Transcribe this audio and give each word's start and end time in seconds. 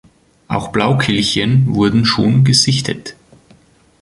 Auch 0.47 0.69
Blaukehlchen 0.71 1.75
wurden 1.75 2.05
schon 2.05 2.43
gesichtet. 2.43 3.15